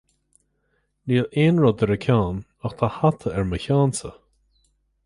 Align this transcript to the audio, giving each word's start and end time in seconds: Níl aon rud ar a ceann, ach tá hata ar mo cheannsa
Níl 1.11 1.27
aon 1.43 1.61
rud 1.65 1.83
ar 1.85 1.93
a 1.97 1.99
ceann, 2.07 2.41
ach 2.65 2.75
tá 2.79 2.87
hata 2.97 3.27
ar 3.37 3.47
mo 3.49 3.57
cheannsa 3.65 4.13